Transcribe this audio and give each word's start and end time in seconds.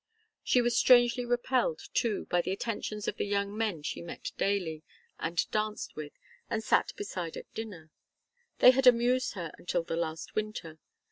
She 0.43 0.63
was 0.63 0.75
strangely 0.75 1.25
repelled, 1.25 1.81
too, 1.93 2.25
by 2.31 2.41
the 2.41 2.49
attentions 2.49 3.07
of 3.07 3.17
the 3.17 3.23
young 3.27 3.55
men 3.55 3.83
she 3.83 4.01
met 4.01 4.31
daily, 4.35 4.81
and 5.19 5.37
danced 5.51 5.95
with, 5.95 6.13
and 6.49 6.63
sat 6.63 6.91
beside 6.95 7.37
at 7.37 7.53
dinner. 7.53 7.91
They 8.57 8.71
had 8.71 8.87
amused 8.87 9.33
her 9.33 9.51
until 9.59 9.83
the 9.83 9.95
last 9.95 10.33
winter. 10.33 10.79